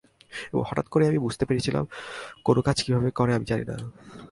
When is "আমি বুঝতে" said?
1.07-1.43